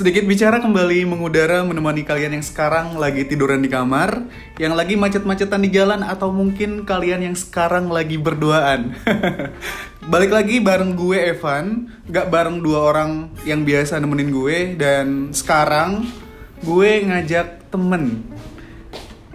[0.00, 4.24] Sedikit bicara kembali mengudara menemani kalian yang sekarang lagi tiduran di kamar,
[4.56, 8.96] yang lagi macet-macetan di jalan atau mungkin kalian yang sekarang lagi berduaan.
[10.12, 16.08] Balik lagi bareng gue Evan, gak bareng dua orang yang biasa nemenin gue dan sekarang
[16.64, 18.24] gue ngajak temen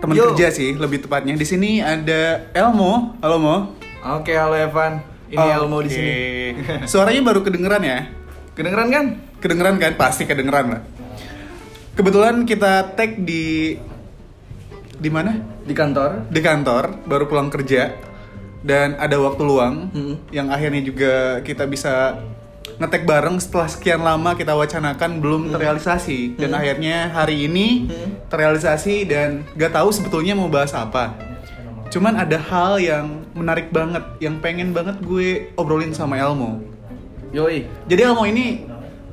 [0.01, 0.33] temen Yo.
[0.33, 1.37] kerja sih lebih tepatnya.
[1.37, 3.13] Di sini ada Elmo.
[3.21, 3.55] Halo Mo.
[4.01, 4.97] Oke, halo Evan.
[5.29, 6.13] Ini Elmo di sini.
[6.89, 8.09] Suaranya baru kedengeran ya?
[8.57, 9.05] Kedengeran kan?
[9.45, 9.93] Kedengeran kan?
[9.93, 10.81] Pasti kedengeran lah.
[11.93, 13.77] Kebetulan kita tag di
[14.97, 15.37] di mana?
[15.61, 16.25] Di kantor.
[16.33, 17.93] Di kantor, baru pulang kerja
[18.65, 20.17] dan ada waktu luang Hmm.
[20.33, 21.13] yang akhirnya juga
[21.45, 22.17] kita bisa
[22.81, 28.25] ngetek bareng setelah sekian lama kita wacanakan belum terrealisasi dan akhirnya hari ini Hmm.
[28.25, 31.13] terrealisasi dan gak tahu sebetulnya mau bahas apa.
[31.93, 36.65] Cuman ada hal yang menarik banget yang pengen banget gue obrolin sama Elmo.
[37.29, 37.69] Yoi.
[37.85, 38.65] Jadi Elmo ini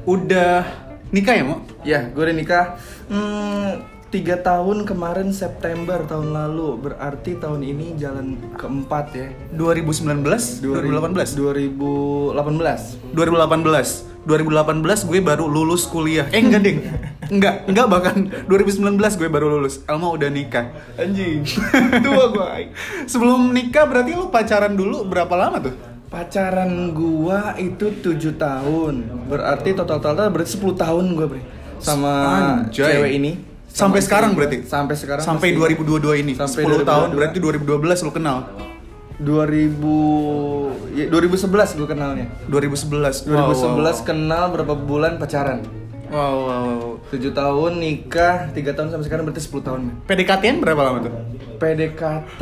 [0.06, 0.67] udah
[1.14, 1.56] nikah ya, Mo?
[1.86, 2.64] Ya, gue udah nikah.
[3.06, 6.91] Hmm, tiga tahun kemarin September tahun lalu.
[6.91, 9.28] Berarti tahun ini jalan keempat ya.
[9.55, 11.36] 2019, 2018.
[11.39, 13.14] 2018.
[13.14, 14.12] 2018.
[14.22, 16.31] 2018 gue baru lulus kuliah.
[16.31, 16.78] Eh enggak, Ding.
[17.27, 19.83] Enggak, enggak bahkan 2019 gue baru lulus.
[19.91, 20.70] Elmo udah nikah.
[20.94, 21.42] Anjing.
[22.06, 22.70] Tua gue.
[23.11, 25.75] Sebelum nikah berarti lu pacaran dulu berapa lama tuh?
[26.12, 28.94] Pacaran gua itu 7 tahun.
[29.32, 31.41] Berarti total-total berarti 10 tahun gua, Bre.
[31.80, 32.12] Sama
[32.69, 33.00] Anjay.
[33.00, 33.32] cewek ini.
[33.64, 34.44] Sampai Sama sekarang gua.
[34.44, 34.56] berarti?
[34.69, 35.24] Sampai sekarang.
[35.24, 35.80] Sampai pasti.
[35.80, 36.32] 2022 ini.
[36.36, 37.16] Sampai 10 tahun 2022.
[37.16, 38.38] berarti 2012 lu kenal.
[39.16, 42.26] 2000 ya, 2011 gua kenalnya.
[42.44, 43.24] 2011.
[43.24, 45.64] 2011 Wow, wow, kenal berapa bulan pacaran.
[46.12, 46.92] wow, wow, wow.
[47.08, 49.80] 7 tahun nikah, 3 tahun sampai sekarang berarti 10 tahun.
[50.04, 51.12] PDKT-an berapa lama tuh?
[51.56, 52.41] PDKT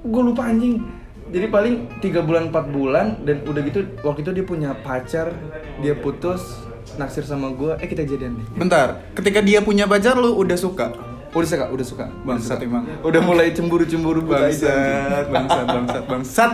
[0.00, 0.80] gue lupa anjing.
[1.26, 5.34] Jadi paling 3 bulan 4 bulan dan udah gitu waktu itu dia punya pacar,
[5.82, 6.62] dia putus,
[6.94, 8.46] naksir sama gue, eh kita jadian deh.
[8.54, 10.94] Bentar, ketika dia punya pacar lu udah suka?
[11.34, 12.06] Udah suka, udah suka.
[12.24, 12.86] Bangsat emang.
[13.04, 14.72] Udah mulai cemburu-cemburu buta aja.
[15.26, 16.52] Bangsat, bangsat, bangsat, bangsat.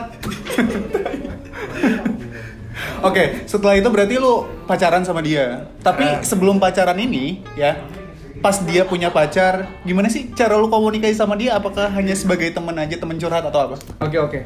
[3.02, 5.70] Oke, setelah itu berarti lu pacaran sama dia.
[5.84, 6.18] Tapi Ah.
[6.24, 7.78] sebelum pacaran ini, ya,
[8.40, 11.58] pas dia punya pacar, gimana sih cara lu komunikasi sama dia?
[11.58, 13.76] Apakah hanya sebagai teman aja, teman curhat atau apa?
[14.00, 14.40] Oke oke.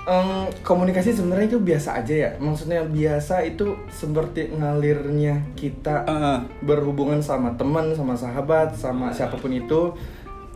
[0.00, 2.30] Em, komunikasi sebenarnya itu biasa aja ya.
[2.40, 6.38] Maksudnya biasa itu seperti ngalirnya kita Heeh.
[6.64, 9.92] berhubungan sama teman, sama sahabat, sama siapa pun itu.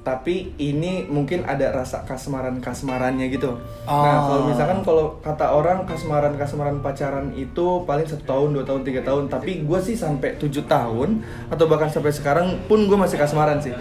[0.04, 3.56] Tapi ini mungkin ada rasa kasmaran-kasmarannya gitu.
[3.88, 4.20] Nah, Oh.
[4.28, 9.32] kalau misalkan kalau kata orang kasmaran-kasmaran pacaran itu paling satu tahun, dua tahun, tiga tahun.
[9.32, 13.72] Tapi gue sih sampai tujuh tahun atau bahkan sampai sekarang pun gue masih kasmaran sih.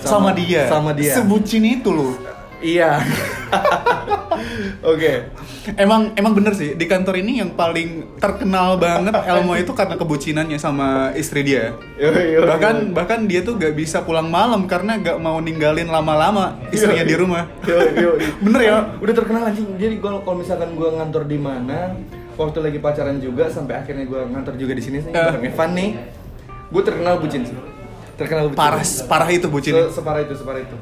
[0.00, 0.64] Sama, dia.
[0.64, 1.12] Sama dia.
[1.12, 2.16] Sebucin itu lu.
[2.64, 2.96] Iya.
[4.84, 5.28] Oke.
[5.76, 10.58] Emang emang bener sih di kantor ini yang paling terkenal banget Elmo itu karena kebucinannya
[10.60, 11.72] sama istri dia.
[11.96, 16.60] Yoi, yoi, bahkan bahkan dia tuh gak bisa pulang malam karena gak mau ninggalin lama-lama
[16.68, 17.48] istrinya di rumah.
[18.44, 18.76] Bener ya?
[19.00, 19.66] Udah terkenal anjing.
[19.76, 21.96] Jadi kalau kalau misalkan gua ngantor di mana,
[22.36, 25.90] waktu lagi pacaran juga sampai akhirnya gua ngantor juga di sini sih bareng Evan nih.
[26.66, 27.54] Gue terkenal bucin sih.
[28.18, 28.58] Terkenal bucin.
[28.58, 29.86] Parah parah itu bucinnya.
[29.86, 30.76] Se- separah itu, separah itu.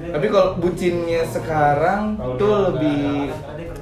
[0.00, 3.28] Tapi kalau bucinnya sekarang tuh lebih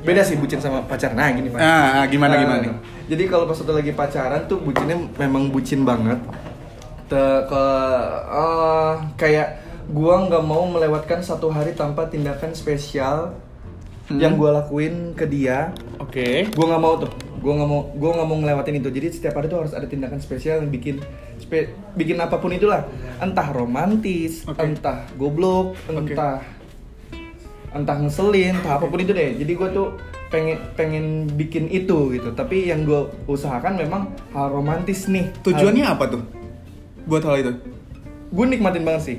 [0.02, 1.14] beda sih bucin sama pacar.
[1.14, 1.62] Nah, gini, Pak.
[1.62, 2.72] Ah, ah, gimana Nah, gimana nih?
[3.08, 6.18] Jadi kalau pas waktu lagi pacaran tuh bucinnya memang bucin banget.
[7.06, 7.64] Te ke
[8.28, 9.48] eh, kayak
[9.88, 13.32] gua nggak mau melewatkan satu hari tanpa tindakan spesial
[14.08, 14.16] Hmm.
[14.16, 15.68] yang gua lakuin ke dia.
[16.00, 16.48] Oke.
[16.56, 17.12] Gua nggak mau tuh.
[17.38, 18.90] Gua nggak mau gua nggak mau ngelewatin itu.
[18.90, 21.00] Jadi setiap hari tuh harus ada tindakan spesial yang bikin
[21.38, 22.84] spe- bikin apa pun itulah.
[23.22, 24.60] Entah romantis, Oke.
[24.60, 26.42] entah goblok, entah
[27.72, 29.38] entah ngeselin, entah apa pun itu deh.
[29.38, 29.88] Jadi gue tuh
[30.28, 31.04] pengen pengen
[31.36, 32.28] bikin itu gitu.
[32.32, 35.32] Tapi yang gue usahakan memang hal romantis nih.
[35.44, 36.22] Tujuannya apa tuh?
[37.08, 37.52] Buat hal itu.
[38.28, 39.18] Gue nikmatin banget sih.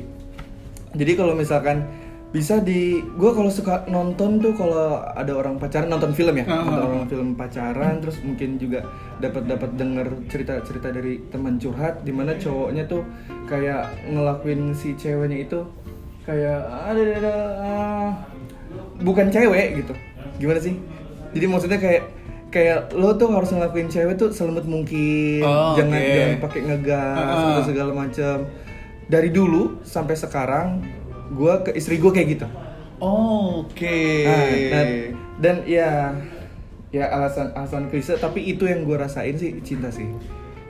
[0.93, 1.85] Jadi kalau misalkan
[2.29, 6.45] bisa di gue kalau suka nonton tuh kalau ada orang pacaran nonton film ya?
[6.45, 8.85] Ah, nonton ah, orang film pacaran terus mungkin juga
[9.17, 13.01] dapat dapat denger cerita cerita dari teman curhat di mana cowoknya tuh
[13.49, 15.65] kayak ngelakuin si ceweknya itu
[16.21, 17.33] kayak ada ada, ada
[17.65, 18.09] ah,
[19.01, 19.93] bukan cewek gitu.
[20.37, 20.77] Gimana sih?
[21.33, 22.03] Jadi maksudnya kayak
[22.53, 25.41] kayak lo tuh harus ngelakuin cewek tuh selembut mungkin.
[25.41, 26.13] Oh, jangan oke.
[26.13, 27.57] jangan pakai ngegas Ah.
[27.57, 28.35] atau segala macam
[29.09, 30.67] dari dulu sampai sekarang
[31.29, 32.47] gue ke istri gue kayak gitu
[32.99, 34.27] Oke.
[34.27, 34.87] Nah, dan,
[35.39, 36.11] dan ya
[36.91, 40.09] ya alasan alasan klise tapi itu yang gue rasain sih cinta sih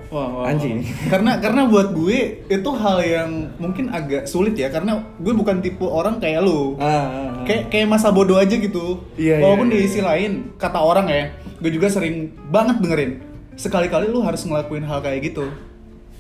[0.10, 0.50] Wah, wah, wah.
[0.50, 0.82] Anjing.
[1.14, 3.30] Karena karena buat gue itu hal yang
[3.62, 6.74] mungkin agak sulit ya karena gue bukan tipe orang kayak lu.
[6.82, 7.46] ah, ah, ah.
[7.46, 9.06] Kayak kayak masa bodoh aja gitu.
[9.14, 9.86] Iya, Walaupun iya, di iya.
[9.86, 11.30] sisi lain kata orang ya,
[11.62, 13.12] gue juga sering banget dengerin
[13.60, 15.52] sekali-kali lu harus ngelakuin hal kayak gitu.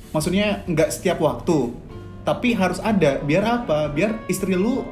[0.09, 1.69] maksudnya nggak setiap waktu
[2.29, 3.17] tapi harus ada.
[3.19, 3.89] Biar apa?
[3.89, 4.85] Biar istri lu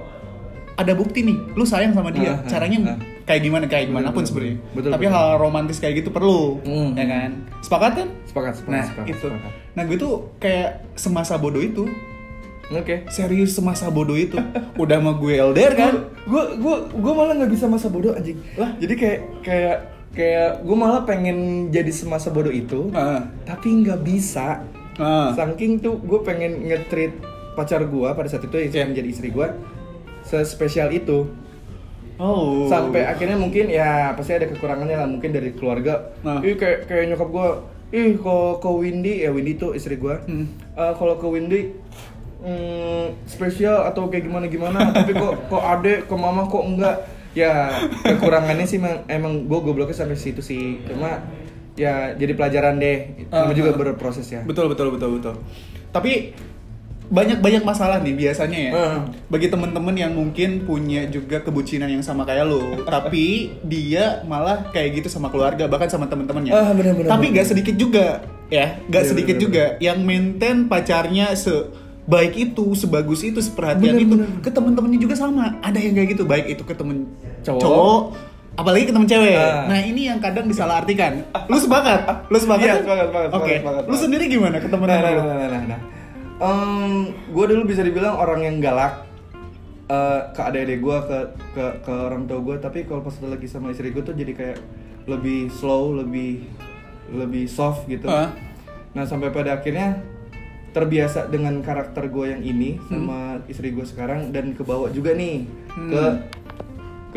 [0.74, 1.38] ada bukti nih.
[1.54, 2.34] Lu sayang sama dia.
[2.34, 2.98] Ah, ah, caranya ah.
[3.24, 3.66] kayak gimana?
[3.66, 4.56] Kayak Betul, gimana pun sebenarnya.
[4.74, 5.10] tapi betul.
[5.10, 6.94] hal romantis kayak gitu perlu Hmm.
[6.94, 7.32] ya kan?
[7.62, 8.08] Sepakat kan?
[8.24, 9.52] Sepakat, sepakat, nah sepakat, itu sepakat.
[9.74, 11.86] nah gue tuh kayak semasa bodoh itu.
[12.68, 13.08] Oke.
[13.08, 14.36] serius semasa bodoh itu.
[14.78, 15.94] Udah sama gue LDR kan?
[16.24, 18.38] Gue gue gue malah nggak bisa masa bodoh anjing.
[18.54, 18.76] Lah?
[18.76, 19.78] jadi kayak kayak
[20.12, 21.38] kayak gue malah pengen
[21.70, 23.22] jadi semasa bodoh itu Ah.
[23.44, 24.66] tapi nggak bisa
[24.98, 25.30] Ah.
[25.32, 27.14] saking tuh gue pengen nge-treat
[27.54, 28.86] pacar gue pada saat itu yang Iya.
[28.86, 29.48] menjadi istri gue
[30.22, 31.30] sespesial itu
[32.18, 36.42] oh sampai akhirnya mungkin ya pasti ada kekurangannya lah mungkin dari keluarga Nah.
[36.42, 37.48] ih kayak kayak nyokap gue
[37.90, 40.50] ih kalau ke Windy ya Windy tuh istri gue Hmm.
[40.74, 41.78] Eh, kalau ke Windy
[42.38, 46.96] hmm, spesial atau kayak gimana gimana tapi kok kok ade ke mama kok enggak
[47.32, 47.70] ya
[48.02, 51.22] kekurangannya sih emang, emang gue gobloknya sampai situ sih cuma
[51.78, 53.78] ya jadi pelajaran deh Namanya juga ah.
[53.78, 55.36] berproses ya Betul betul betul betul.
[55.94, 56.34] Tapi
[57.08, 58.72] banyak banyak masalah nih biasanya ya.
[58.76, 59.00] Heeh.
[59.32, 65.00] Bagi temen-temen yang mungkin punya juga kebucinan yang sama kayak lo, tapi dia malah kayak
[65.00, 66.52] gitu sama keluarga bahkan sama temen-temennya.
[66.52, 67.40] Ah, bener, bener, tapi bener.
[67.40, 73.24] gak sedikit juga ya, gak Iya, sedikit bener, juga yang maintain pacarnya sebaik itu, sebagus
[73.24, 74.28] itu, seperhatian Bener, itu bener.
[74.44, 75.56] ke temen-temennya juga sama.
[75.64, 77.08] Ada yang kayak gitu, baik itu ke temen
[77.40, 77.62] Cowok.
[77.64, 78.02] cowok
[78.58, 79.38] apalagi ke temen cewek.
[79.38, 79.70] Ah.
[79.70, 81.22] Nah, ini yang kadang disalahartikan.
[81.46, 82.28] Lu sepakat?
[82.28, 82.66] Lu sepakat?
[82.66, 82.82] Iya, kan?
[82.84, 83.46] sepakat, sepakat, Oke.
[83.46, 85.82] sepakat, sepakat, Lu sendiri gimana ke temen Nah, nah, nah, nah, nah, nah.
[87.30, 89.06] gue dulu bisa dibilang orang yang galak
[89.88, 91.18] eh, ke adik-adik gue, ke,
[91.54, 92.56] ke ke orang tua gue.
[92.58, 94.60] Tapi kalau pas lagi sama istri gue tuh jadi kayak
[95.06, 96.50] lebih slow, lebih
[97.14, 98.10] lebih soft gitu.
[98.10, 98.34] Ah.
[98.98, 100.02] Nah sampai pada akhirnya
[100.76, 105.94] terbiasa dengan karakter gue yang ini sama istri gue sekarang dan kebawa juga nih Hmm.
[105.94, 106.04] ke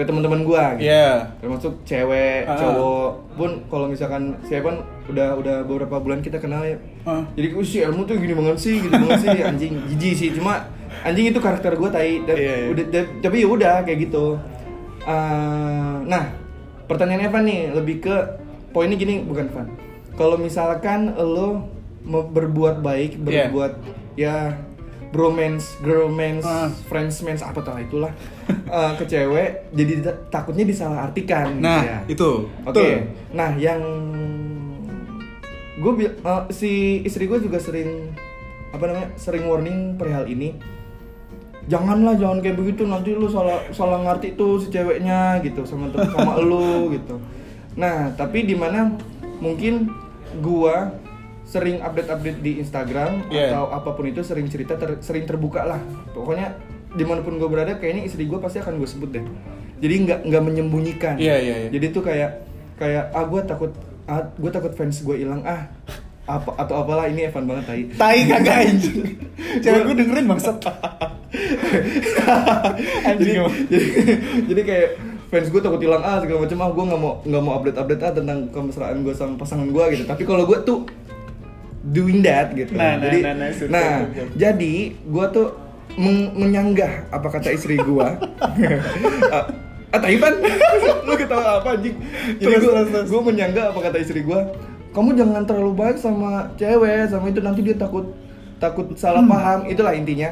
[0.00, 0.64] ke teman-teman gue.
[0.74, 1.28] Gitu Iya.
[1.36, 2.56] termasuk cewek, Ah.
[2.56, 6.80] cowok pun kalau misalkan saya kan udah udah beberapa bulan kita kenal ya.
[7.02, 7.20] Ah.
[7.34, 10.28] Jadi "Oh, si Elmu tuh gini banget sih, gini banget sih anjing jijik sih.
[10.32, 10.64] Cuma
[11.02, 12.54] anjing itu karakter gue tai Iya, iya.
[12.68, 14.40] udah da- tapi ya udah kayak gitu.
[15.02, 16.32] Ah, nah,
[16.86, 18.16] pertanyaannya Evan nih lebih ke
[18.70, 19.68] poinnya gini bukan Van.
[20.12, 21.68] Kalau misalkan lo
[22.06, 23.48] berbuat baik, Iya.
[23.48, 23.72] berbuat
[24.14, 24.36] ya
[25.10, 26.70] bromance, girlmance, Ah.
[26.86, 28.14] friendsmance apa tau itulah
[28.70, 31.98] eh, ke cewek jadi ta- takutnya disalahartikan gitu Nah, ya.
[32.06, 32.30] itu.
[32.62, 32.70] Oke.
[32.70, 32.90] Betul.
[33.32, 33.82] Nah, yang
[35.76, 35.92] gue
[36.50, 36.70] si
[37.02, 38.12] istri gue juga sering
[38.70, 40.54] apa namanya sering warning perihal ini.
[41.66, 46.38] Janganlah jangan kayak begitu nanti lu salah salah ngerti tuh si ceweknya gitu sama sama
[46.42, 47.18] lu gitu.
[47.74, 48.90] Nah, tapi di mana
[49.38, 49.88] mungkin
[50.38, 50.90] gua
[51.50, 53.50] sering update-update di Instagram Yeah.
[53.50, 55.82] atau apa pun itu sering cerita ter- sering terbuka lah.
[56.14, 56.54] Pokoknya
[56.90, 59.24] di mana pun gue berada kayaknya istri gue pasti akan gue sebut deh.
[59.82, 61.18] Jadi nggak nggak menyembunyikan.
[61.18, 61.68] Iya, iya, iya.
[61.74, 62.46] Jadi tuh kayak
[62.78, 63.70] kayak ah gue takut
[64.06, 65.66] ah gue takut fans gue hilang ah
[66.24, 67.82] apa atau apalah ini Evan banget tai.
[67.98, 68.98] Tai kagak anjing.
[69.58, 70.56] Cewek gue dengerin bangsat.
[73.04, 73.86] anjing jadi, jadi,
[74.46, 74.88] jadi kayak
[75.30, 78.02] fans gue takut hilang ah segala macam ah gue nggak mau nggak mau update update
[78.02, 80.82] ah tentang kemesraan gue sama pasangan gue gitu tapi kalau gue tuh
[81.82, 84.22] doing that gitu Nah, nah, jadi nah, nah, nah, suka.
[84.34, 85.48] jadi gue tuh
[85.92, 88.06] meng- menyanggah apa kata istri gue
[89.30, 89.44] ah
[89.88, 90.34] ah, Taipan
[91.06, 91.96] lu ketawa apa anjing
[92.36, 92.56] jadi
[93.02, 94.40] gue menyanggah apa kata istri gue
[94.90, 98.10] kamu jangan terlalu baik sama cewek sama itu nanti dia takut
[98.58, 99.30] takut salah Hmm.
[99.30, 100.30] paham itulah intinya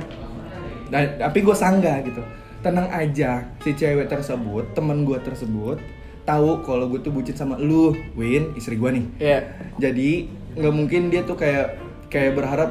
[0.88, 2.24] Nah, tapi gue sanggah gitu.
[2.58, 5.76] Tenang aja, si cewek tersebut, temen gue tersebut,
[6.24, 9.04] tahu kalau gue tuh bucin sama lu, Win, istri gue nih.
[9.20, 9.38] Iya.
[9.76, 12.70] Jadi nggak mungkin dia tuh kayak kayak berharap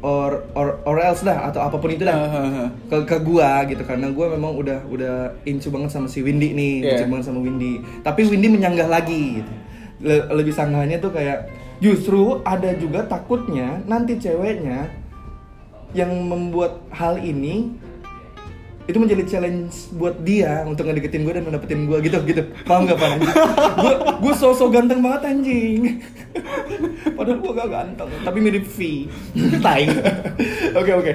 [0.00, 2.64] or or or else dah atau apa pun itu dah Hahaha.
[2.86, 6.74] ke ke gua gitu karena gua memang udah udah incu banget sama si Windy nih,
[6.78, 6.88] Iya.
[6.92, 7.72] bucin banget sama Windy.
[8.00, 9.52] Tapi Windy menyanggah lagi gitu.
[10.00, 11.48] Le- lebih sanggahnya tuh kayak
[11.80, 14.92] justru ada juga takutnya nanti ceweknya
[15.94, 17.72] yang membuat hal ini
[18.84, 22.42] itu menjadi challenge buat dia untuk ngedeketin gue dan mendapetin gue gitu gitu.
[22.68, 23.10] Paham gak pak
[23.80, 26.04] gue gue sosok ganteng banget anjing.
[27.16, 29.08] Padahal gue gak ganteng tapi mirip V.
[29.64, 29.82] Tai.
[30.76, 31.12] oke oke.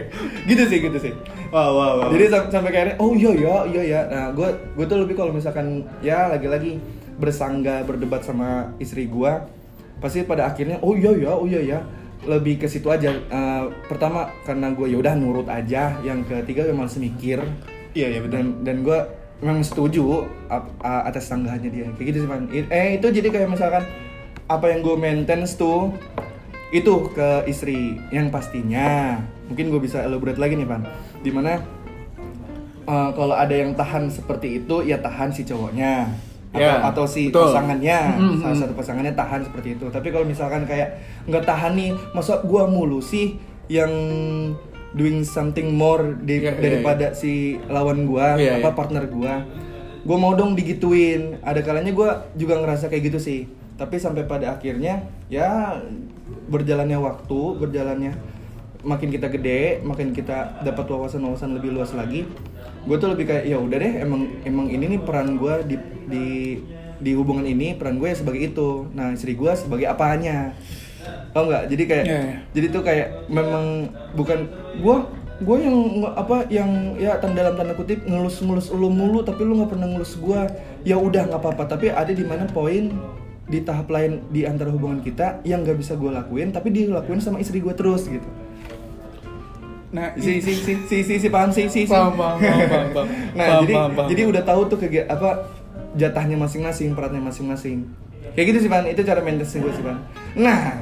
[0.50, 1.14] Gitu sih gitu sih.
[1.50, 2.08] Wah, wah, wah.
[2.14, 5.34] jadi sam- sampai kayak oh iya ya iya ya nah gue gue tuh lebih kalau
[5.34, 6.78] misalkan ya lagi-lagi
[7.18, 9.34] bersangga berdebat sama istri gue
[9.98, 11.80] pasti pada akhirnya oh iya ya oh iya ya
[12.26, 13.12] lebih ke situ aja.
[13.12, 15.96] Eh, pertama karena gue yaudah nurut aja.
[16.02, 17.40] Yang ketiga memang semikir
[17.96, 18.34] Iya, iya benar.
[18.38, 19.00] dan dan gue
[19.40, 21.88] memang setuju ap- atas sanggahannya dia.
[21.96, 23.84] Kayak gitu sih man eh itu jadi kayak misalkan
[24.46, 25.94] apa yang gue maintenance tuh
[26.70, 29.18] itu ke istri yang pastinya.
[29.50, 30.86] Mungkin gue bisa elaborate lagi nih pan
[31.20, 31.64] di mana
[32.86, 36.14] eh, kalau ada yang tahan seperti itu ya tahan si cowoknya
[36.50, 37.46] Ya, atau, atau si betul.
[37.46, 38.00] pasangannya.
[38.18, 38.42] Mm-mm.
[38.42, 39.86] salah satu pasangannya tahan seperti itu.
[39.88, 43.38] Tapi kalau misalkan kayak nggak tahan nih masa gua mulu sih
[43.70, 43.92] yang
[44.92, 47.32] doing something more di- Iya, iya, daripada si
[47.70, 48.74] lawan gua Iya, apa iya.
[48.74, 49.46] partner gua?
[50.02, 51.38] Gua mau dong digituin.
[51.40, 53.46] Ada kalanya gua juga ngerasa kayak gitu sih.
[53.78, 55.78] Tapi sampai pada akhirnya ya
[56.50, 58.12] berjalannya waktu berjalannya
[58.80, 62.26] makin kita gede makin kita dapat wawasan-wawasan lebih luas lagi
[62.90, 65.76] gue tuh lebih kayak ya udah deh emang emang ini nih peran gue di
[66.10, 66.26] di
[66.98, 68.90] di hubungan ini peran gue ya sebagai itu.
[68.98, 70.58] Nah istri gue sebagai apanya?
[71.30, 71.70] Tau nggak?
[71.70, 72.36] Jadi kayak Iya, iya.
[72.50, 74.50] jadi tuh kayak memang bukan
[74.82, 74.96] gue
[75.40, 75.78] gue yang
[76.18, 79.88] apa yang ya tanda dalam tanda kutip ngelus ngelus lu mulu tapi lu nggak pernah
[79.88, 80.42] ngelus gue
[80.84, 81.78] ya udah nggak apa-apa.
[81.78, 82.90] Tapi ada di mana poin
[83.50, 87.42] di tahap lain di antara hubungan kita yang nggak bisa gue lakuin tapi dilakuin sama
[87.42, 88.30] istri gue terus gitu
[89.90, 91.90] Nah, si si si si si, si paham si si si.
[91.90, 94.08] Paham, paham, paham, paham, nah Paham, jadi paham, paham.
[94.08, 95.30] jadi udah tahu tuh kegi- apa
[95.92, 97.90] jatahnya masing-masing perannya masing-masing.
[98.30, 99.98] Kayak gitu sih pan itu cara maintenance gue sih pan
[100.36, 100.78] nah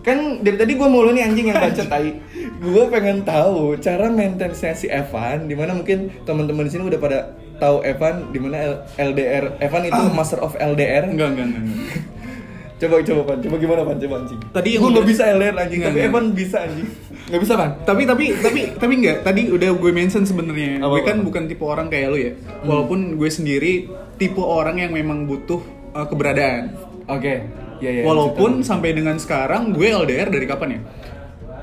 [0.00, 2.16] kan dari tadi gue mulu nih anjing yang baca tai.
[2.58, 7.18] Gue pengen tahu cara maintenance si Evan di mana mungkin teman-teman di sini udah pada
[7.56, 8.58] tahu Evan di mana
[8.96, 11.62] LDR Evan itu master of LDR enggak, enggak, enggak.
[11.62, 12.02] enggak.
[12.80, 14.40] coba coba pan coba gimana pan coba anjing.
[14.48, 15.78] Tadi yang gue udah- nggak bisa LDR anjing.
[15.78, 16.10] Enggak, tapi enggak.
[16.10, 16.88] Evan bisa anjing
[17.32, 20.84] nggak bisa pan tapi tapi tapi tapi enggak tadi udah gue mention sebenarnya.
[20.84, 22.32] Gue kan bukan tipe orang kayak lu ya.
[22.68, 23.88] Walaupun gue sendiri
[24.20, 25.64] tipe orang yang memang butuh
[25.96, 26.76] uh, keberadaan.
[27.08, 27.48] Oke.
[27.80, 30.80] Ya ya walaupun sampai dengan sekarang gue LDR dari kapan ya?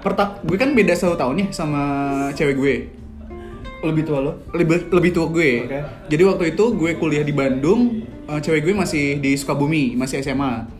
[0.01, 1.81] Perta gue kan beda satu tahun ya sama
[2.33, 2.75] cewek gue.
[3.85, 5.69] Lebih tua lo lebih lebih tua gue.
[5.69, 5.79] Oke.
[6.09, 10.78] jadi waktu itu gue kuliah di Bandung uh, cewek gue masih di Sukabumi masih SMA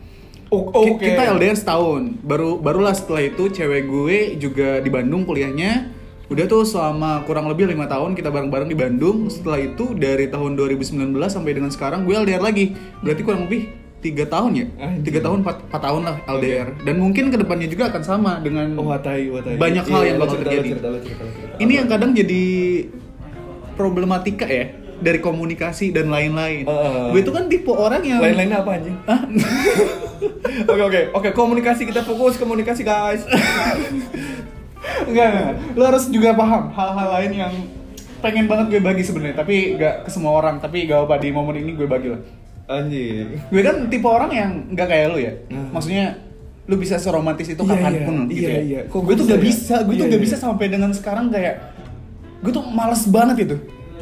[0.50, 2.18] Oh, Ki- Kita LDR setahun.
[2.20, 5.94] Baru barulah setelah itu cewek gue juga di Bandung kuliahnya.
[6.26, 9.26] Udah tuh selama kurang lebih lima tahun kita bareng-bareng di Bandung.
[9.26, 10.94] Setelah itu dari tahun 2019
[11.26, 12.74] sampai dengan sekarang gue LDR lagi.
[12.98, 14.66] Berarti kurang lebih tiga tahun ya?
[14.80, 15.04] Anjing.
[15.04, 16.68] Tiga tahun, empat, empat tahun lah LDR.
[16.80, 19.54] Dan mungkin ke depannya juga akan sama dengan Oh, watai, watai.
[19.54, 20.68] banyak Iya, hal yang lo bakal terjadi.
[20.68, 21.54] cerita, lo cerita, lo cerita.
[21.58, 22.42] Ini yang kadang jadi
[23.72, 24.66] problematika ya
[25.00, 26.64] dari komunikasi dan lain-lain.
[26.68, 27.04] Heeh.
[27.10, 28.96] Gue itu kan tipe orang yang Lain-lainnya apa anjing?
[30.68, 33.24] Oke oke oke komunikasi kita fokus komunikasi guys.
[35.08, 35.52] Enggak, enggak.
[35.76, 37.52] Lo harus juga paham hal-hal lain yang
[38.20, 40.60] pengen banget gue bagi sebenarnya, tapi nggak ke semua orang.
[40.60, 42.20] Tapi gak apa di momen ini gue bagi lah.
[42.68, 43.48] Anjing.
[43.48, 45.32] Gue kan tipe orang yang nggak kayak lo ya.
[45.48, 45.72] Hmm.
[45.72, 46.20] Maksudnya
[46.68, 48.30] lu bisa seromantis itu Iya, kapan pun iya.
[48.30, 48.60] gitu Iya, ya.
[48.62, 48.80] iya.
[48.86, 49.42] Kok Gue tuh gak ya?
[49.42, 50.26] bisa, gue tuh Iya, gak iya.
[50.28, 51.54] bisa sampai dengan sekarang kayak
[52.40, 53.56] gue tuh males banget itu.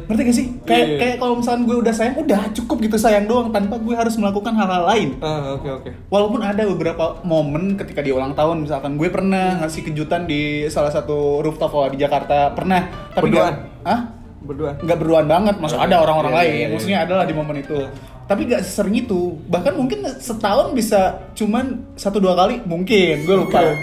[0.09, 0.47] Ngerti gak sih?
[0.63, 0.97] Kayak Iya, iya.
[0.97, 4.51] kayak kalau misalnya gue udah sayang, udah cukup gitu sayang doang tanpa gue harus melakukan
[4.51, 5.09] hal-hal lain.
[5.19, 5.89] Ah oke oke.
[6.07, 10.89] Walaupun ada beberapa momen ketika dia ulang tahun misalkan gue pernah ngasih kejutan di salah
[10.89, 13.55] satu rooftop di Jakarta pernah tapi Berduaan?
[13.83, 14.01] ah
[14.39, 14.71] Berdua.
[14.73, 16.67] nggak berduaan banget maksud ada orang-orang Iya, lain iya, iya.
[16.71, 17.75] maksudnya adalah di momen itu
[18.23, 20.99] tapi nggak sesering itu bahkan mungkin setahun bisa
[21.33, 23.75] cuman satu dua kali mungkin gue lupa Oke.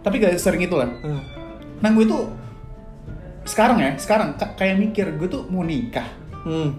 [0.00, 1.20] tapi gak sering itu lah Ah.
[1.78, 2.24] nah gue tuh
[3.48, 6.04] sekarang ya sekarang ka- kayak mikir gue tuh mau nikah
[6.38, 6.76] Hmm.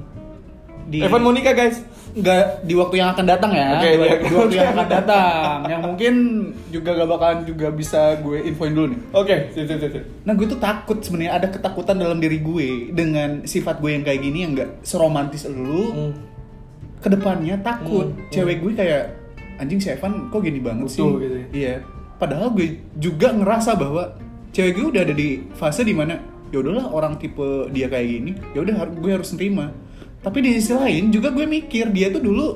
[0.86, 1.82] di Evan mau nikah guys.
[2.10, 4.16] nggak di waktu yang akan datang ya Oke, di, iya.
[4.20, 6.14] di waktu yang akan datang yang mungkin
[6.68, 9.92] juga gak bakalan juga bisa gue infoin dulu nih Oke sip sip sip.
[9.92, 10.04] sip.
[10.24, 14.20] nah gue tuh takut sebenarnya ada ketakutan dalam diri gue dengan sifat gue yang kayak
[14.20, 16.14] gini yang nggak seromantis lu Hmm.
[16.98, 19.04] ke depannya takut Hmm, cewek gue kayak
[19.58, 21.46] anjing si Evan kok gini banget sih Butuh gitu ya.
[21.54, 21.74] iya
[22.16, 24.18] padahal gue juga ngerasa bahwa
[24.50, 26.18] cewek gue udah ada di fase di mana
[26.50, 29.70] ya udahlah orang tipe dia kayak gini ya udah gue harus nerima
[30.20, 32.48] tapi di sisi lain juga gue mikir dia tuh dulu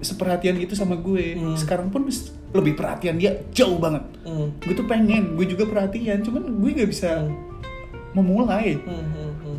[0.00, 1.56] seperhatian itu sama gue Hmm.
[1.56, 2.08] sekarang pun
[2.50, 4.48] lebih perhatian dia jauh banget Hmm.
[4.56, 7.36] gue tuh pengen gue juga perhatian cuman gue nggak bisa Hmm.
[8.12, 9.58] memulai Hmm, hmm, hmm.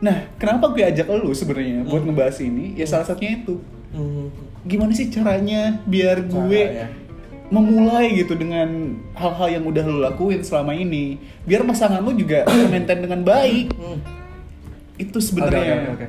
[0.00, 2.10] nah kenapa gue ajak lu sebenarnya buat Hmm.
[2.10, 4.28] ngebahas ini ya salah satunya itu Hmm.
[4.64, 6.88] gimana sih caranya biar gue Caranya.
[7.48, 8.68] Memulai gitu dengan
[9.12, 13.98] hal-hal yang udah lo lakuin selama ini biar pasangan lo juga maintain dengan baik Hmm.
[14.96, 16.06] itu sebenarnya oke, oke, oke.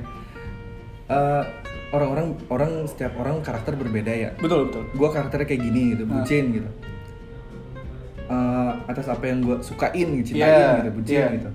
[1.09, 1.43] Eh,
[1.89, 4.29] orang-orang orang setiap orang karakter berbeda ya.
[4.35, 6.09] betul betul Gua karakternya kayak gini gitu, Ah.
[6.15, 6.69] bucin gitu.
[8.25, 11.29] Eh, atas apa yang gue sukain gitu, cintain Yeah, gitu, bucin yeah.
[11.33, 11.49] gitu.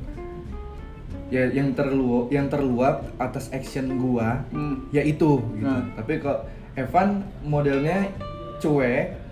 [1.31, 4.91] Ya yang terluap, yang terluap atas action gua, Hmm.
[4.91, 5.63] ya itu gitu.
[5.65, 5.87] Nah.
[5.95, 8.11] Tapi kok Evan modelnya
[8.59, 9.24] cuek,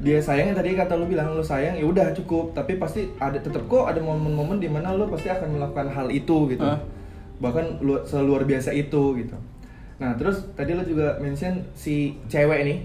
[0.00, 2.56] dia sayangnya tadi kata lu bilang lu sayang ya udah cukup.
[2.56, 6.48] Tapi pasti ada tetap kok ada momen-momen di mana lu pasti akan melakukan hal itu
[6.50, 6.64] gitu.
[6.64, 6.80] Hah?
[7.40, 9.32] bahkan lu, seluar biasa itu gitu.
[9.96, 12.78] Nah terus tadi lu juga mention si cewek nih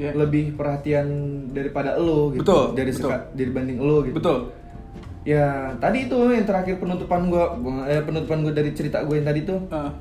[0.00, 0.16] Iya.
[0.16, 1.06] lebih perhatian
[1.52, 2.40] daripada lu gitu.
[2.40, 3.04] Betul, dari betul.
[3.04, 4.16] suka dibanding lu gitu.
[4.16, 4.38] Betul.
[5.28, 7.52] Ya tadi itu yang terakhir penutupan gua
[7.84, 9.60] eh, penutupan gua dari cerita gue yang tadi tuh.
[9.68, 9.92] Ah,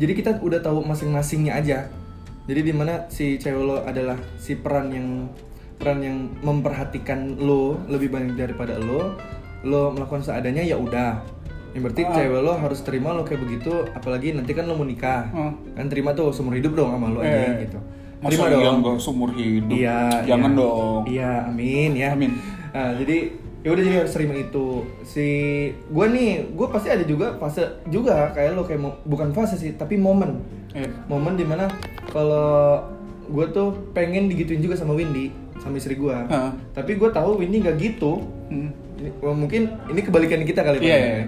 [0.00, 1.78] jadi kita udah tahu masing-masingnya aja.
[2.48, 5.28] Jadi di mana si cewek lo adalah si peran yang
[5.78, 9.14] peran yang memperhatikan lo lebih banyak daripada lo
[9.62, 11.22] lo melakukan seadanya ya udah
[11.70, 12.12] yang berarti Ah.
[12.12, 15.52] cewek lo harus terima lo kayak begitu apalagi nanti kan lo mau nikah Ah.
[15.72, 17.78] kan terima tuh seumur hidup dong sama lo aja Eh, gitu
[18.18, 19.70] Masa terima iya dong nggak seumur hidup?
[19.70, 20.58] Iya, Jangan iya.
[20.58, 21.00] dong.
[21.06, 22.08] Iya, amin ya.
[22.10, 22.34] Amin.
[22.74, 23.16] Nah, jadi
[23.62, 24.66] ya udah jadi harus terima itu.
[25.06, 25.26] Si
[25.70, 29.94] gue nih, gue pasti ada juga fase juga kayak lo kayak bukan fase sih, tapi
[29.94, 30.42] momen.
[30.74, 30.90] Iya.
[31.06, 31.70] Momen di mana
[32.10, 32.82] kalau
[33.24, 36.14] gue tuh pengen digituin juga sama Windy, sama istri gue.
[36.14, 36.50] Heeh.
[36.72, 38.22] Tapi gue tahu Windy nggak gitu.
[38.48, 38.70] Hmm.
[38.98, 40.98] Ini- wah, mungkin ini kebalikan kita kali Iya, Pak.
[40.98, 41.24] iya.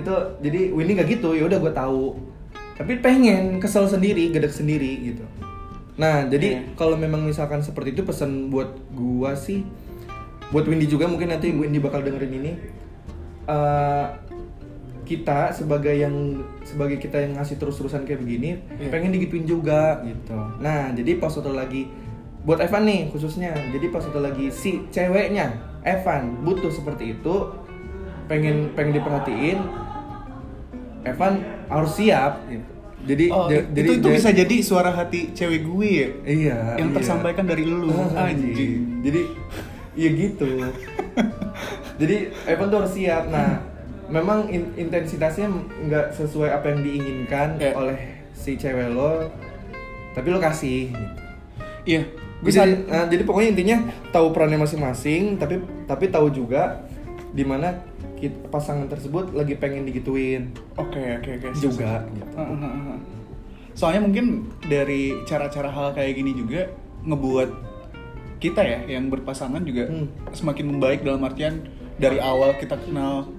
[0.00, 2.04] Itu jadi Windy nggak gitu, ya udah gue tahu.
[2.76, 5.24] Tapi pengen kesel sendiri, gedek sendiri gitu.
[5.96, 6.76] Nah, jadi Iya.
[6.76, 9.64] kalau memang misalkan seperti itu pesan buat gua sih
[10.46, 12.52] buat Windy juga mungkin nanti Windy bakal dengerin ini.
[13.46, 14.06] Eh,
[15.06, 18.90] kita sebagai yang sebagai kita yang ngasih terus-terusan kayak begini Iya.
[18.90, 20.34] pengen digituin juga gitu.
[20.58, 21.82] Nah, jadi pas waktu lagi
[22.46, 23.52] buat Evan nih khususnya.
[23.74, 25.50] Jadi pas waktu lagi si ceweknya
[25.82, 27.34] Evan butuh seperti itu
[28.26, 29.58] pengen pengen diperhatiin
[31.02, 31.32] Evan
[31.66, 32.66] harus siap gitu.
[33.06, 36.08] Jadi Oh, itu jadi itu bisa jadi suara hati cewek gue ya?
[36.26, 36.58] Iya.
[36.82, 36.96] Yang iya.
[36.98, 37.86] tersampaikan dari lu.
[38.14, 39.02] Anjing.
[39.06, 39.20] Jadi
[39.94, 40.48] ya gitu.
[42.02, 42.16] Jadi
[42.50, 43.30] Evan tuh harus siap.
[43.30, 43.62] Nah,
[44.10, 45.46] memang in- intensitasnya
[45.86, 47.72] nggak sesuai apa yang diinginkan Iya.
[47.78, 47.98] oleh
[48.34, 49.30] si cewek lo.
[50.10, 50.90] Tapi lo kasih.
[50.90, 51.14] Gitu.
[51.86, 52.02] Iya.
[52.36, 53.76] Gue Jadi, nah, jadi pokoknya intinya
[54.12, 55.56] tahu perannya masing-masing, tapi
[55.88, 56.84] tapi tahu juga
[57.32, 57.80] di mana
[58.48, 61.48] pasangan tersebut lagi pengen digituin Oke oke oke.
[61.56, 62.04] juga.
[62.12, 62.28] Gitu.
[62.32, 63.00] Heeh, heeh, heeh.
[63.76, 66.68] Soalnya mungkin dari cara-cara hal kayak gini juga
[67.04, 67.50] ngebuat
[68.36, 70.08] kita ya yang berpasangan juga Hmm.
[70.32, 71.64] semakin membaik dalam artian
[71.96, 73.32] dari awal kita kenal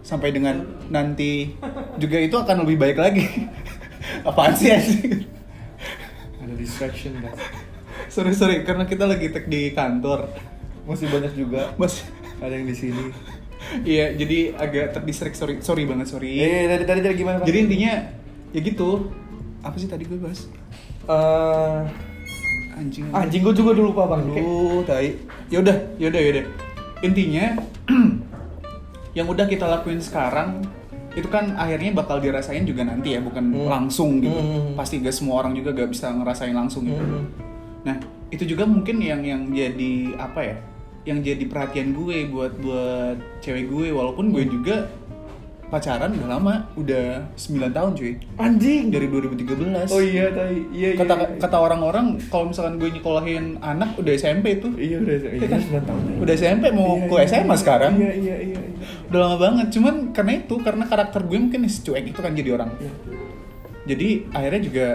[0.00, 1.52] sampai dengan nanti
[2.00, 3.24] juga itu akan lebih baik lagi.
[4.28, 4.72] Apaan sih?
[4.72, 7.67] Ada distraction guys.
[8.08, 10.28] Sorry sorry karena kita lagi tag di kantor.
[10.84, 11.72] Masih banyak juga.
[11.76, 12.00] Mas
[12.38, 13.04] Ada yang di sini.
[13.82, 15.34] Iya, jadi agak terdistract.
[15.34, 16.38] Sorry, sorry banget, sorry.
[16.38, 17.42] Eh, tadi tadi tadi gimana?
[17.42, 17.46] Pak?
[17.46, 17.92] Jadi intinya
[18.50, 19.10] ya gitu.
[19.60, 20.46] Apa sih tadi gue bahas?
[21.04, 21.80] Eh,
[22.78, 23.10] Anjing.
[23.10, 24.22] anjing gue juga dulu lupa bang.
[24.30, 25.18] Aduh, tai.
[25.50, 26.44] Yaudah, yaudah, yaudah.
[27.02, 27.58] Intinya
[29.18, 30.62] yang udah kita lakuin sekarang
[31.12, 33.66] itu kan akhirnya bakal dirasain juga nanti ya, bukan Hmm.
[33.66, 34.38] langsung gitu.
[34.38, 34.78] Hmm.
[34.78, 37.02] Pasti gak semua orang juga gak bisa ngerasain langsung gitu.
[37.02, 37.26] Hmm.
[37.86, 37.96] Nah,
[38.32, 40.56] itu juga mungkin yang yang jadi apa ya?
[41.06, 44.88] Yang jadi perhatian gue buat buat cewek gue walaupun gue juga
[45.68, 48.16] pacaran udah lama, udah 9 tahun cuy.
[48.40, 48.88] Anjing.
[48.88, 49.92] Dari 2013.
[49.92, 50.64] Oh iya tadi.
[50.72, 50.98] Iya iya.
[51.00, 51.26] Kata iya.
[51.36, 54.72] kata orang-orang kalau misalkan gue nyekolahin anak udah SMP tuh.
[54.80, 55.60] Iya udah iya, kan?
[55.60, 56.00] sembilan tahun.
[56.24, 57.92] Udah SMP mau Iya, ke iya, SMA iya, sekarang.
[58.00, 58.58] Iya iya iya.
[58.64, 58.80] iya.
[59.12, 59.66] Udah lama banget.
[59.76, 62.70] Cuman karena itu, karena karakter gue mungkin cuek itu kan jadi orang.
[62.80, 62.92] Iya.
[63.88, 64.86] Jadi akhirnya juga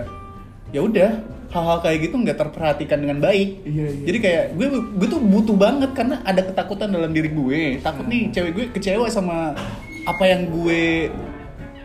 [0.74, 1.12] ya udah
[1.54, 3.62] hal-hal kayak gitu nggak terperhatikan dengan baik.
[3.62, 4.04] Iya, iya.
[4.10, 7.78] Jadi kayak gue gue tuh butuh banget karena ada ketakutan dalam diri gue.
[7.80, 8.34] Takut nih Hmm.
[8.34, 9.54] cewek gue kecewa sama
[10.04, 11.14] apa yang gue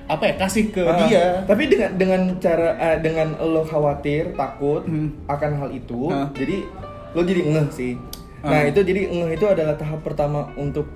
[0.09, 1.45] apa ya kasih ke Ah, dia.
[1.45, 5.13] Tapi dengan dengan cara eh, dengan lo khawatir, takut Hmm.
[5.29, 6.33] akan hal itu, Ah.
[6.33, 6.65] jadi
[7.13, 7.93] lo jadi ngeh sih.
[8.41, 8.57] Ah.
[8.57, 10.89] Nah, itu jadi ngeh itu adalah tahap pertama untuk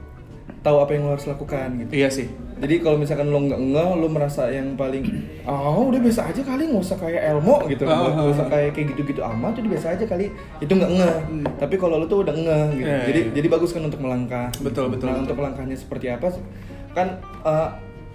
[0.63, 1.91] tahu apa yang lo harus lakukan gitu.
[1.93, 2.31] Iya sih.
[2.63, 5.03] Jadi kalau misalkan lo nggak ngeh, lo merasa yang paling
[5.43, 8.51] oh udah biasa aja kali nggak usah kayak Elmo gitu, Ah, nggak ah, usah ah.
[8.55, 10.31] kayak kayak gitu-gitu amat, udah biasa aja kali
[10.63, 11.17] itu nggak ngeh.
[11.27, 11.47] Hmm.
[11.59, 13.33] Tapi kalau lo tuh udah ngeh gitu, Iya, jadi iya.
[13.35, 14.49] jadi bagus kan untuk melangkah.
[14.63, 15.25] Betul, betul, Nah betul.
[15.27, 16.31] untuk langkahnya seperti apa?
[16.95, 17.69] Kan eh,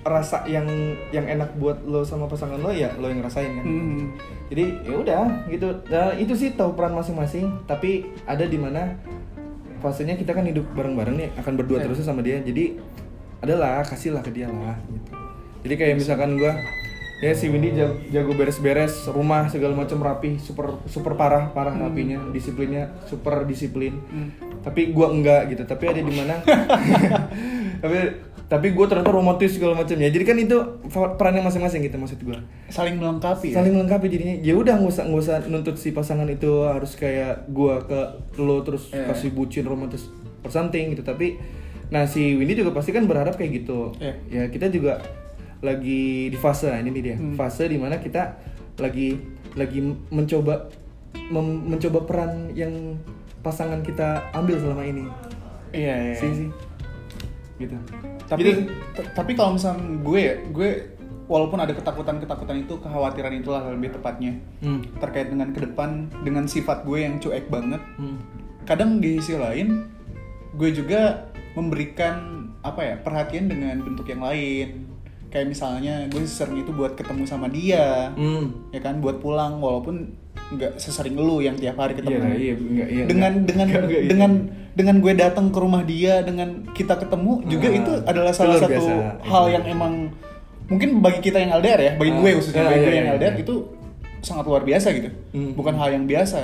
[0.07, 0.67] rasa yang
[1.11, 3.65] yang enak buat lo sama pasangan lo ya lo yang ngerasain kan.
[3.67, 4.15] Hmm.
[4.47, 5.67] Jadi ya udah gitu.
[5.91, 8.95] Nah, itu sih tahu peran masing-masing, tapi ada di mana
[9.79, 11.89] fasenya kita kan hidup bareng-bareng nih, akan berdua Ya.
[11.89, 12.39] terus sama dia.
[12.39, 12.77] Jadi
[13.37, 15.11] adalah kasihlah ke dia lah gitu.
[15.65, 16.57] Jadi kayak misalkan gua
[17.17, 22.21] ya si Windy jago, jago beres-beres rumah segala macam rapi, super super parah, parah rapinya,
[22.29, 23.97] disiplinnya super disiplin.
[24.09, 24.29] Hmm.
[24.61, 25.63] Tapi gua enggak gitu.
[25.65, 26.35] Tapi ada di mana
[27.77, 27.97] tapi
[28.47, 30.57] tapi gue ternyata romantis segala macamnya jadi kan itu
[31.11, 32.37] perannya masing-masing gitu maksud gue
[32.67, 33.55] Saling melengkapi ya.
[33.55, 37.43] saling melengkapi jadinya ya udah nggak usah nggak usah nuntut si pasangan itu harus kayak
[37.47, 37.99] gua ke
[38.37, 39.03] lo terus Iya.
[39.05, 40.07] kasih bucin romantis
[40.41, 41.35] or something gitu tapi
[41.87, 44.15] nah si Windy juga pasti kan berharap kayak gitu Iya.
[44.27, 45.03] ya kita juga
[45.57, 47.33] lagi di fase ini nih dia Hmm.
[47.33, 48.37] fase di mana kita
[48.77, 49.17] lagi
[49.53, 50.69] lagi mencoba
[51.27, 52.95] mem- mencoba peran yang
[53.39, 55.03] pasangan kita ambil selama ini
[55.69, 56.15] Iya, iya.
[56.15, 56.49] sih sih
[57.57, 57.75] gitu
[58.25, 60.69] tapi Jadi- t- tapi kalau misalnya gue ya gue
[61.25, 64.95] walaupun ada ketakutan ketakutan itu kekhawatiran itulah lebih tepatnya hmm.
[64.97, 65.89] terkait dengan ke depan
[66.21, 68.17] dengan sifat gue yang cuek banget Hmm.
[68.63, 69.89] kadang di sisi lain
[70.53, 72.15] gue juga memberikan
[72.61, 74.85] apa ya perhatian dengan bentuk yang lain
[75.27, 78.71] kayak misalnya gue sering itu buat ketemu sama dia Hmm.
[78.71, 80.15] ya kan buat pulang walaupun
[80.49, 83.45] nggak sesering lu yang tiap hari ketemu Iya, iya, enggak, iya, dengan enggak.
[83.45, 84.09] dengan Enggak, enggak, iya.
[84.09, 84.31] dengan
[84.73, 88.71] dengan gue datang ke rumah dia dengan kita ketemu juga Ah, itu adalah salah satu
[88.71, 88.93] biasa.
[89.23, 89.53] hal Itu.
[89.53, 89.93] yang emang
[90.67, 93.07] mungkin bagi kita yang LDR ya bagi Ah, gue khususnya ah, bagi gue iya, yang
[93.07, 93.41] iya, LDR iya.
[93.41, 93.53] itu
[94.19, 95.51] sangat luar biasa gitu Hmm.
[95.53, 96.39] bukan hal yang biasa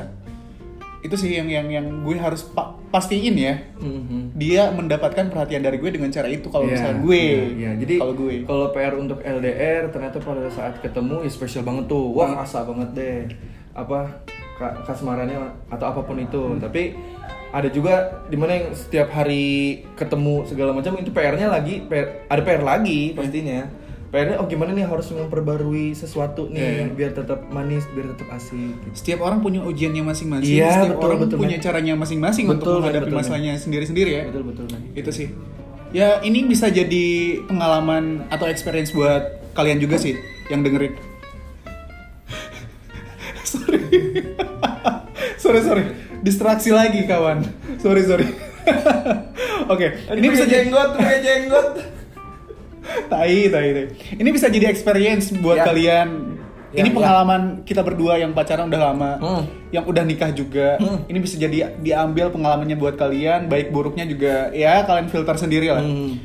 [1.00, 4.34] itu sih yang yang yang gue harus pa- pastiin ya Mhm.
[4.34, 7.72] dia mendapatkan perhatian dari gue dengan cara itu kalau Iya, misalnya gue iya, iya.
[7.78, 12.04] jadi kalau gue kalau PR untuk LDR ternyata pada saat ketemu ya spesial banget tuh
[12.10, 12.42] wah Hmm.
[12.42, 13.20] asa banget deh
[13.74, 14.22] apa
[14.54, 16.60] ka- kasmarannya atau apa pun itu Hmm.
[16.60, 16.94] tapi
[17.50, 17.94] ada juga
[18.26, 19.46] di mana yang setiap hari
[19.94, 23.70] ketemu segala macam itu PR-nya lagi PR, ada PR lagi pastinya
[24.10, 26.86] PR-nya oh gimana nih harus memperbarui sesuatu nih Iya, iya.
[26.88, 28.94] biar tetap manis biar tetap asik gitu.
[28.96, 31.64] setiap orang punya ujiannya masing-masing Iya, setiap betul, orang betul, punya men.
[31.64, 34.82] caranya masing-masing untuk menghadapi betul, masalahnya sendiri-sendiri ya betul betul man.
[34.92, 35.28] itu sih
[35.92, 37.06] ya ini bisa jadi
[37.44, 39.22] pengalaman atau experience buat
[39.54, 40.94] kalian juga sih yang dengerin
[43.52, 43.80] sorry
[45.38, 45.84] sorry sorry
[46.20, 47.44] distraksi lagi kawan
[47.78, 48.28] sorry sorry
[49.68, 51.68] oke ini bisa jenggot pakai jenggot
[53.12, 55.66] tai tai tai ini bisa jadi experience buat Ya.
[55.66, 56.10] kalian
[56.74, 56.96] Ya, ini ya.
[56.98, 59.44] pengalaman kita berdua yang pacaran udah lama Hmm.
[59.70, 61.06] yang udah nikah juga Hmm.
[61.06, 65.86] ini bisa jadi diambil pengalamannya buat kalian baik buruknya juga ya kalian filter sendiri lah
[65.86, 66.18] Hmm.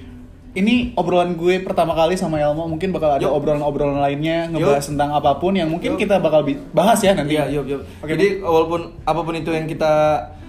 [0.59, 4.91] Ini obrolan gue pertama kali sama Elmo mungkin bakal ada obrolan-obrolan lainnya ngebahas Yuk.
[4.95, 6.01] tentang apa pun yang mungkin Yuk.
[6.03, 6.43] kita bakal
[6.75, 7.81] bahas ya nanti Iya, yuk, yuk.
[8.03, 9.93] Oke, Jadi walaupun apa pun itu yang kita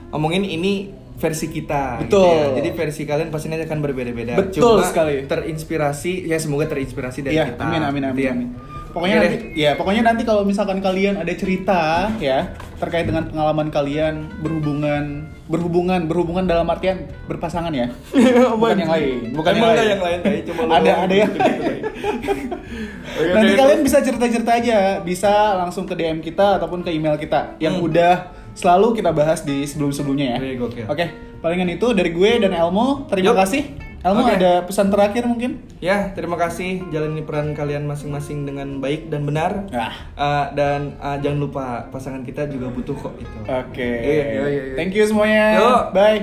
[0.10, 2.00] omongin ini versi kita.
[2.00, 2.24] Betul.
[2.24, 2.48] gitu ya.
[2.64, 4.40] Jadi versi kalian pastinya akan berbeda-beda.
[4.40, 5.28] Betul sekali.
[5.28, 7.62] Terinspirasi, ya semoga terinspirasi dari Iya, kita.
[7.68, 8.16] amin amin amin.
[8.16, 8.34] Gitu ya.
[8.34, 8.50] amin.
[8.90, 13.68] Pokoknya Oke nanti ya, pokoknya nanti kalau misalkan kalian ada cerita ya terkait dengan pengalaman
[13.68, 17.86] kalian berhubungan berhubungan berhubungan dalam artian berpasangan ya.
[18.56, 19.90] bukan yang lain, bukan Emang yang lain.
[19.90, 20.42] yang lain?
[20.48, 21.28] Cuma ada ada ya.
[21.28, 23.84] Oke, Nanti oke, kalian itu.
[23.84, 27.86] bisa cerita-cerita aja, bisa langsung ke DM kita ataupun ke email kita yang Hmm.
[27.86, 28.14] udah
[28.52, 30.38] selalu kita bahas di sebelum-sebelumnya ya.
[30.58, 30.82] Oke.
[30.86, 31.06] Oke,
[31.40, 33.06] palingan itu dari gue dan Elmo.
[33.08, 33.38] Terima Yuk.
[33.38, 33.64] kasih.
[34.00, 34.40] Elmo Oke.
[34.40, 35.60] ada pesan terakhir mungkin?
[35.84, 39.68] Ya, terima kasih jalani peran kalian masing-masing dengan baik dan benar.
[39.76, 39.92] Ah.
[40.16, 43.40] Uh, dan uh, jangan lupa pasangan kita juga butuh kok itu.
[43.44, 43.84] Oke.
[43.84, 44.76] Iya, iya, iya, iya.
[44.80, 45.46] Thank you semuanya.
[45.60, 45.84] Yuk.
[45.92, 46.20] Bye.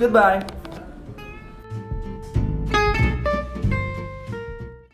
[0.00, 0.61] Goodbye.